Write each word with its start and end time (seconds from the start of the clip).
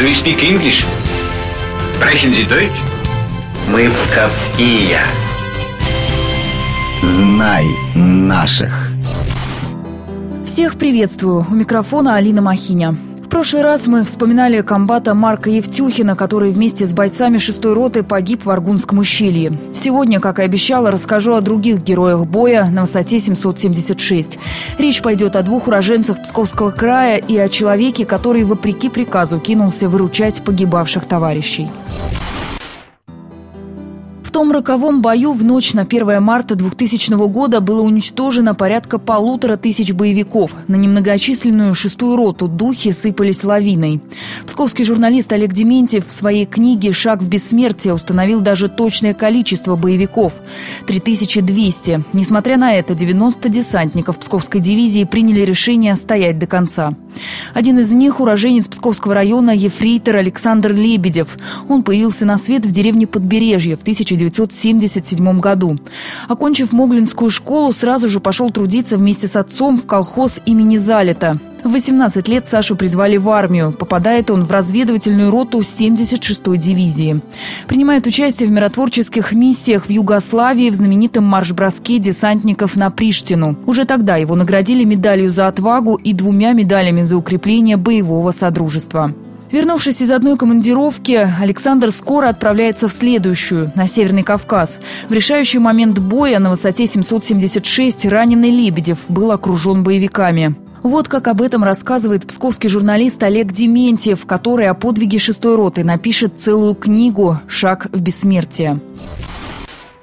Do 0.00 0.06
you 0.06 0.14
speak 0.14 0.42
English? 0.42 0.82
Sprechen 1.96 2.30
Sie 2.30 2.44
Deutsch? 2.44 2.80
Мы 3.70 3.90
псковские. 3.90 4.98
Знай 7.02 7.66
наших. 7.94 8.92
Всех 10.46 10.78
приветствую. 10.78 11.44
У 11.50 11.54
микрофона 11.54 12.16
Алина 12.16 12.40
Махиня. 12.40 12.96
Прошлый 13.30 13.62
раз 13.62 13.86
мы 13.86 14.02
вспоминали 14.02 14.60
комбата 14.60 15.14
Марка 15.14 15.50
Евтюхина, 15.50 16.16
который 16.16 16.50
вместе 16.50 16.84
с 16.84 16.92
бойцами 16.92 17.38
шестой 17.38 17.74
роты 17.74 18.02
погиб 18.02 18.44
в 18.44 18.50
Аргунском 18.50 18.98
ущелье. 18.98 19.56
Сегодня, 19.72 20.18
как 20.18 20.40
и 20.40 20.42
обещала, 20.42 20.90
расскажу 20.90 21.34
о 21.34 21.40
других 21.40 21.80
героях 21.80 22.26
боя 22.26 22.68
на 22.72 22.82
высоте 22.82 23.20
776. 23.20 24.36
Речь 24.78 25.00
пойдет 25.00 25.36
о 25.36 25.42
двух 25.42 25.68
уроженцах 25.68 26.20
Псковского 26.24 26.72
края 26.72 27.18
и 27.18 27.36
о 27.36 27.48
человеке, 27.48 28.04
который, 28.04 28.42
вопреки 28.42 28.88
приказу, 28.88 29.38
кинулся 29.38 29.88
выручать 29.88 30.42
погибавших 30.42 31.04
товарищей. 31.04 31.70
Том 34.40 34.52
роковом 34.52 35.02
бою 35.02 35.34
в 35.34 35.44
ночь 35.44 35.74
на 35.74 35.82
1 35.82 36.22
марта 36.22 36.54
2000 36.54 37.12
года 37.28 37.60
было 37.60 37.82
уничтожено 37.82 38.54
порядка 38.54 38.98
полутора 38.98 39.56
тысяч 39.56 39.92
боевиков. 39.92 40.52
На 40.66 40.76
немногочисленную 40.76 41.74
шестую 41.74 42.16
роту 42.16 42.48
духи 42.48 42.92
сыпались 42.92 43.44
лавиной. 43.44 44.00
Псковский 44.46 44.86
журналист 44.86 45.30
Олег 45.30 45.52
Дементьев 45.52 46.06
в 46.06 46.12
своей 46.12 46.46
книге 46.46 46.94
«Шаг 46.94 47.20
в 47.20 47.28
бессмертие» 47.28 47.92
установил 47.92 48.40
даже 48.40 48.68
точное 48.68 49.12
количество 49.12 49.76
боевиков– 49.76 50.32
3200. 50.86 52.04
Несмотря 52.14 52.56
на 52.56 52.72
это, 52.72 52.94
90 52.94 53.46
десантников 53.50 54.18
Псковской 54.18 54.62
дивизии 54.62 55.04
приняли 55.04 55.40
решение 55.40 55.94
стоять 55.96 56.38
до 56.38 56.46
конца. 56.46 56.94
Один 57.52 57.78
из 57.78 57.92
них– 57.92 58.20
уроженец 58.22 58.68
Псковского 58.68 59.12
района 59.12 59.50
ефрейтор 59.50 60.16
Александр 60.16 60.72
Лебедев. 60.72 61.36
Он 61.68 61.82
появился 61.82 62.24
на 62.24 62.38
свет 62.38 62.64
в 62.64 62.70
деревне 62.70 63.06
Подбережье 63.06 63.76
в 63.76 63.82
1900 63.82 64.29
1977 64.30 65.40
году. 65.40 65.78
Окончив 66.28 66.72
Моглинскую 66.72 67.30
школу, 67.30 67.72
сразу 67.72 68.08
же 68.08 68.20
пошел 68.20 68.50
трудиться 68.50 68.96
вместе 68.96 69.28
с 69.28 69.36
отцом 69.36 69.76
в 69.76 69.86
колхоз 69.86 70.40
имени 70.46 70.76
Залита. 70.78 71.38
В 71.62 71.72
18 71.72 72.26
лет 72.28 72.48
Сашу 72.48 72.74
призвали 72.74 73.18
в 73.18 73.28
армию. 73.28 73.72
Попадает 73.72 74.30
он 74.30 74.44
в 74.44 74.50
разведывательную 74.50 75.30
роту 75.30 75.60
76-й 75.60 76.56
дивизии. 76.56 77.20
Принимает 77.66 78.06
участие 78.06 78.48
в 78.48 78.52
миротворческих 78.52 79.32
миссиях 79.32 79.86
в 79.86 79.90
Югославии 79.90 80.70
в 80.70 80.74
знаменитом 80.74 81.24
марш-броске 81.24 81.98
десантников 81.98 82.76
на 82.76 82.90
Приштину. 82.90 83.56
Уже 83.66 83.84
тогда 83.84 84.16
его 84.16 84.36
наградили 84.36 84.84
медалью 84.84 85.30
за 85.30 85.48
отвагу 85.48 85.96
и 85.96 86.14
двумя 86.14 86.52
медалями 86.52 87.02
за 87.02 87.16
укрепление 87.16 87.76
боевого 87.76 88.30
содружества. 88.30 89.12
Вернувшись 89.52 90.00
из 90.00 90.12
одной 90.12 90.36
командировки, 90.36 91.28
Александр 91.40 91.90
скоро 91.90 92.28
отправляется 92.28 92.86
в 92.86 92.92
следующую, 92.92 93.72
на 93.74 93.88
Северный 93.88 94.22
Кавказ. 94.22 94.78
В 95.08 95.12
решающий 95.12 95.58
момент 95.58 95.98
боя 95.98 96.38
на 96.38 96.50
высоте 96.50 96.86
776 96.86 98.06
раненый 98.06 98.50
Лебедев 98.50 98.98
был 99.08 99.32
окружен 99.32 99.82
боевиками. 99.82 100.54
Вот 100.84 101.08
как 101.08 101.26
об 101.26 101.42
этом 101.42 101.64
рассказывает 101.64 102.26
псковский 102.26 102.70
журналист 102.70 103.20
Олег 103.24 103.52
Дементьев, 103.52 104.24
который 104.24 104.68
о 104.68 104.74
подвиге 104.74 105.18
шестой 105.18 105.56
роты 105.56 105.82
напишет 105.82 106.40
целую 106.40 106.76
книгу 106.76 107.38
«Шаг 107.48 107.88
в 107.92 108.00
бессмертие». 108.00 108.80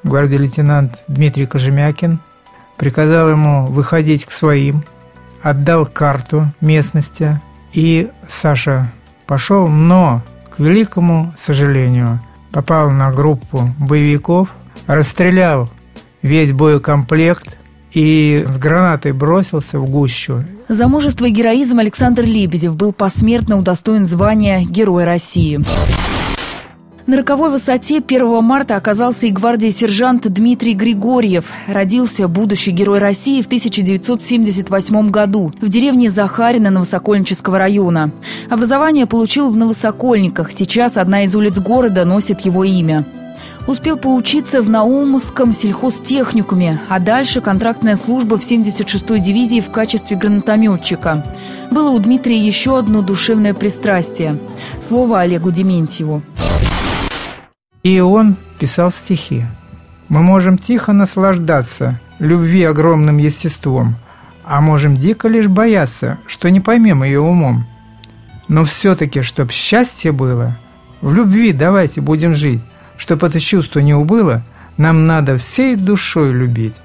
Гвардии 0.04 0.36
лейтенант 0.36 1.04
Дмитрий 1.08 1.46
Кожемякин 1.46 2.20
приказал 2.76 3.30
ему 3.30 3.66
выходить 3.66 4.26
к 4.26 4.32
своим, 4.32 4.84
отдал 5.42 5.86
карту 5.86 6.48
местности, 6.62 7.42
и 7.74 8.10
Саша 8.28 8.92
пошел, 9.28 9.68
но, 9.68 10.24
к 10.50 10.60
великому 10.60 11.34
сожалению, 11.38 12.20
попал 12.52 12.90
на 12.90 13.12
группу 13.12 13.70
боевиков, 13.78 14.50
расстрелял 14.88 15.70
весь 16.22 16.52
боекомплект 16.52 17.58
и 17.92 18.46
с 18.48 18.58
гранатой 18.58 19.12
бросился 19.12 19.80
в 19.80 19.90
гущу. 19.90 20.44
За 20.68 20.88
мужество 20.88 21.26
и 21.26 21.32
героизм 21.32 21.80
Александр 21.80 22.24
Лебедев 22.24 22.76
был 22.76 22.94
посмертно 22.94 23.58
удостоен 23.58 24.06
звания 24.06 24.64
Героя 24.64 25.06
России. 25.06 25.64
На 27.08 27.16
роковой 27.16 27.52
высоте 27.52 28.00
1 28.06 28.44
марта 28.44 28.76
оказался 28.76 29.28
и 29.28 29.32
гвардии 29.32 29.70
сержант 29.70 30.28
Дмитрий 30.28 30.74
Григорьев. 30.74 31.46
Родился 31.66 32.28
будущий 32.28 32.72
герой 32.72 33.00
России 33.00 33.42
в 33.42 33.46
1978 33.46 35.10
году 35.10 35.54
в 35.62 35.70
деревне 35.70 36.10
Захарина 36.10 36.70
Новосокольнического 36.70 37.58
района. 37.58 38.12
Образование 38.50 39.06
получил 39.06 39.50
в 39.50 39.56
Новосокольниках. 39.56 40.52
Сейчас 40.52 40.98
одна 40.98 41.24
из 41.24 41.34
улиц 41.34 41.58
города 41.60 42.04
носит 42.04 42.42
его 42.42 42.66
имя. 42.66 43.06
Успел 43.68 43.96
поучиться 43.96 44.62
в 44.62 44.70
Наумовском 44.70 45.54
сельхозтехникуме, 45.54 46.82
а 46.90 47.00
дальше 47.00 47.40
контрактная 47.40 47.96
служба 47.96 48.38
в 48.38 48.42
76-й 48.42 49.22
дивизии 49.22 49.62
в 49.62 49.72
качестве 49.72 50.18
гранатометчика. 50.18 51.24
Было 51.72 51.90
у 51.90 52.00
Дмитрия 52.00 52.38
еще 52.38 52.78
одно 52.78 53.02
душевное 53.02 53.54
пристрастие. 53.54 54.38
Слово 54.82 55.22
Олегу 55.22 55.52
Дементьеву. 55.52 56.22
И 57.88 58.02
он 58.02 58.36
писал 58.60 58.92
стихи. 58.92 59.46
Мы 60.10 60.22
можем 60.22 60.58
тихо 60.58 60.92
наслаждаться 60.92 62.02
любви 62.20 62.64
огромным 62.64 63.16
естеством, 63.16 63.96
а 64.44 64.60
можем 64.60 64.98
дико 64.98 65.30
лишь 65.30 65.48
бояться, 65.48 66.18
что 66.28 66.52
не 66.52 66.60
поймем 66.60 67.02
ее 67.06 67.22
умом. 67.22 67.66
Но 68.50 68.66
все-таки, 68.66 69.22
чтоб 69.22 69.54
счастье 69.54 70.12
было, 70.12 70.58
в 71.00 71.14
любви 71.14 71.54
давайте 71.54 72.02
будем 72.02 72.34
жить, 72.34 72.60
чтоб 72.98 73.24
это 73.24 73.40
чувство 73.40 73.80
не 73.80 73.94
убыло, 73.94 74.44
нам 74.76 75.08
надо 75.08 75.38
всей 75.38 75.78
душой 75.78 76.34
любить. 76.34 76.76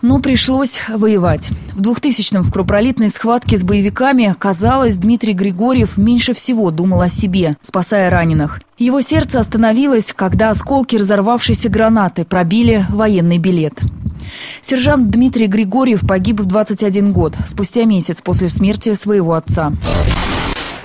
Но 0.00 0.20
пришлось 0.20 0.80
воевать. 0.88 1.50
В 1.74 1.82
2000-м 1.82 2.42
в 2.42 2.52
кровопролитной 2.52 3.10
схватке 3.10 3.58
с 3.58 3.64
боевиками, 3.64 4.34
казалось, 4.38 4.96
Дмитрий 4.96 5.32
Григорьев 5.32 5.96
меньше 5.96 6.34
всего 6.34 6.70
думал 6.70 7.00
о 7.00 7.08
себе, 7.08 7.56
спасая 7.62 8.08
раненых. 8.08 8.60
Его 8.78 9.00
сердце 9.00 9.40
остановилось, 9.40 10.12
когда 10.14 10.50
осколки 10.50 10.94
разорвавшейся 10.94 11.68
гранаты 11.68 12.24
пробили 12.24 12.86
военный 12.90 13.38
билет. 13.38 13.74
Сержант 14.62 15.10
Дмитрий 15.10 15.46
Григорьев 15.46 16.06
погиб 16.06 16.40
в 16.40 16.46
21 16.46 17.12
год, 17.12 17.34
спустя 17.46 17.84
месяц 17.84 18.22
после 18.22 18.48
смерти 18.48 18.94
своего 18.94 19.34
отца. 19.34 19.72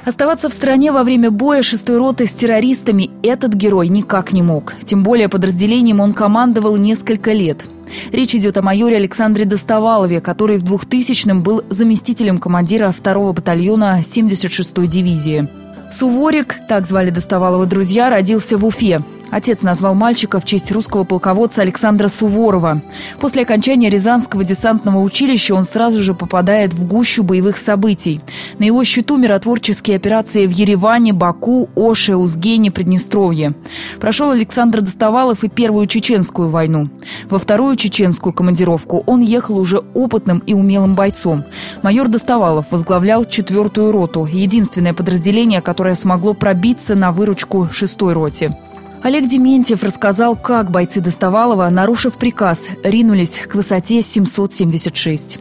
Оставаться 0.05 0.49
в 0.49 0.53
стране 0.53 0.91
во 0.91 1.03
время 1.03 1.31
боя 1.31 1.61
шестой 1.61 1.97
роты 1.97 2.25
с 2.25 2.33
террористами 2.33 3.09
этот 3.23 3.53
герой 3.53 3.87
никак 3.87 4.33
не 4.33 4.41
мог. 4.41 4.73
Тем 4.83 5.01
более 5.01 5.29
подразделением 5.29 6.01
он 6.01 6.11
командовал 6.11 6.75
несколько 6.75 7.31
лет. 7.31 7.63
Речь 8.11 8.35
идет 8.35 8.57
о 8.57 8.61
майоре 8.61 8.97
Александре 8.97 9.45
Достовалове, 9.45 10.19
который 10.19 10.57
в 10.57 10.63
2000-м 10.63 11.41
был 11.41 11.63
заместителем 11.69 12.37
командира 12.37 12.89
2-го 12.89 13.31
батальона 13.31 13.99
76-й 14.01 14.87
дивизии. 14.87 15.47
Суворик, 15.91 16.57
так 16.67 16.85
звали 16.85 17.09
Достовалова 17.09 17.65
друзья, 17.65 18.09
родился 18.09 18.57
в 18.57 18.65
Уфе. 18.65 19.03
Отец 19.33 19.63
назвал 19.63 19.95
мальчика 19.95 20.39
в 20.39 20.45
честь 20.45 20.71
русского 20.71 21.05
полководца 21.05 21.63
Александра 21.63 22.07
Суворова. 22.07 22.83
После 23.19 23.41
окончания 23.41 23.89
Рязанского 23.89 24.43
десантного 24.43 24.99
училища 24.99 25.55
он 25.55 25.63
сразу 25.63 26.03
же 26.03 26.13
попадает 26.13 26.71
в 26.71 26.87
гущу 26.87 27.23
боевых 27.23 27.57
событий. 27.57 28.21
На 28.59 28.65
его 28.65 28.83
счету 28.83 29.17
миротворческие 29.17 29.95
операции 29.95 30.45
в 30.45 30.51
Ереване, 30.51 31.13
Баку, 31.13 31.67
Оше, 31.75 32.15
Узгене, 32.15 32.69
Приднестровье. 32.69 33.55
Прошел 33.99 34.29
Александр 34.29 34.81
Достовалов 34.81 35.43
и 35.43 35.49
Первую 35.49 35.87
Чеченскую 35.87 36.49
войну. 36.49 36.89
Во 37.27 37.39
Вторую 37.39 37.75
Чеченскую 37.75 38.33
командировку 38.33 39.01
он 39.07 39.21
ехал 39.21 39.57
уже 39.57 39.79
опытным 39.95 40.43
и 40.45 40.53
умелым 40.53 40.93
бойцом. 40.93 41.43
Майор 41.81 42.07
Достовалов 42.07 42.67
возглавлял 42.69 43.25
четвертую 43.25 43.91
роту, 43.91 44.25
единственное 44.25 44.93
подразделение, 44.93 45.61
которое 45.61 45.95
смогло 45.95 46.35
пробиться 46.35 46.93
на 46.93 47.11
выручку 47.11 47.69
шестой 47.71 48.13
роте. 48.13 48.55
Олег 49.03 49.27
Дементьев 49.27 49.83
рассказал, 49.83 50.37
как 50.37 50.71
бойцы 50.71 51.01
Достовалова, 51.01 51.67
нарушив 51.69 52.13
приказ, 52.13 52.69
ринулись 52.83 53.37
к 53.49 53.53
высоте 53.53 54.01
776. 54.01 55.39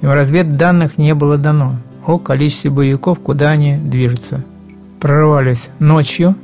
Им 0.00 0.10
разведданных 0.10 0.96
не 0.96 1.14
было 1.14 1.36
дано 1.36 1.76
о 2.06 2.18
количестве 2.18 2.70
боевиков, 2.70 3.20
куда 3.20 3.50
они 3.50 3.76
движутся. 3.76 4.42
Прорывались 4.98 5.68
ночью, 5.78 6.34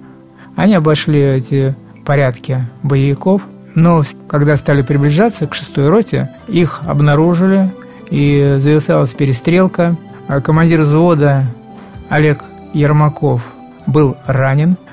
они 0.57 0.75
обошли 0.75 1.23
эти 1.23 1.75
порядки 2.05 2.69
боевиков, 2.83 3.41
но 3.75 4.05
когда 4.29 4.59
стали 4.59 4.83
приближаться 4.83 5.47
к 5.47 5.55
шестой 5.55 5.89
роте, 5.89 6.31
их 6.49 6.83
обнаружили, 6.87 7.73
и 8.11 8.59
зависалась 8.61 9.15
перестрелка. 9.15 9.97
А 10.27 10.43
командир 10.43 10.83
взвода 10.83 11.47
Олег 12.11 12.45
Ермаков 12.75 13.41
был 13.87 14.19
ранен– 14.27 14.77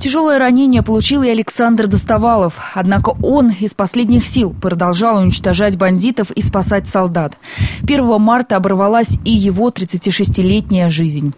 Тяжелое 0.00 0.38
ранение 0.38 0.82
получил 0.82 1.22
и 1.22 1.28
Александр 1.28 1.86
Достовалов. 1.86 2.54
Однако 2.72 3.10
он 3.22 3.50
из 3.50 3.74
последних 3.74 4.24
сил 4.24 4.54
продолжал 4.58 5.18
уничтожать 5.18 5.76
бандитов 5.76 6.30
и 6.30 6.40
спасать 6.40 6.88
солдат. 6.88 7.36
1 7.82 8.18
марта 8.18 8.56
оборвалась 8.56 9.18
и 9.26 9.30
его 9.30 9.68
36-летняя 9.68 10.88
жизнь. 10.88 11.34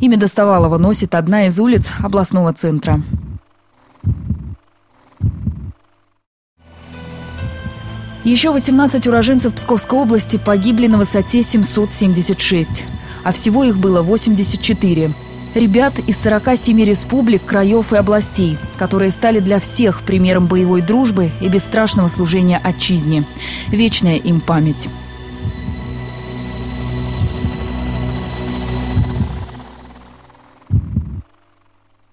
Имя 0.00 0.18
Достовалова 0.18 0.76
носит 0.76 1.14
одна 1.14 1.46
из 1.46 1.58
улиц 1.58 1.90
областного 2.02 2.52
центра. 2.52 3.02
Еще 8.24 8.50
18 8.50 9.06
уроженцев 9.06 9.54
Псковской 9.54 9.98
области 9.98 10.36
погибли 10.36 10.86
на 10.86 10.98
высоте 10.98 11.42
776, 11.42 12.84
а 13.24 13.32
всего 13.32 13.64
их 13.64 13.78
было 13.78 14.02
84. 14.02 15.14
Ребят 15.54 15.98
из 16.06 16.18
47 16.22 16.82
республик, 16.82 17.44
краев 17.44 17.92
и 17.92 17.96
областей, 17.96 18.56
которые 18.78 19.10
стали 19.10 19.38
для 19.38 19.60
всех 19.60 20.00
примером 20.00 20.46
боевой 20.46 20.80
дружбы 20.80 21.30
и 21.42 21.48
бесстрашного 21.48 22.08
служения 22.08 22.58
отчизне. 22.62 23.26
Вечная 23.68 24.16
им 24.16 24.40
память. 24.40 24.88